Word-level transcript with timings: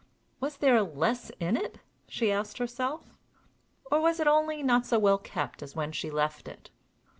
Was 0.39 0.57
there 0.57 0.81
less 0.81 1.29
in 1.39 1.55
it? 1.55 1.77
she 2.07 2.31
asked 2.31 2.57
herself 2.57 3.19
or 3.91 4.01
was 4.01 4.19
it 4.19 4.25
only 4.25 4.63
not 4.63 4.83
so 4.83 4.97
well 4.97 5.19
kept 5.19 5.61
as 5.61 5.75
when 5.75 5.91
she 5.91 6.09
left 6.09 6.47
it? 6.47 6.71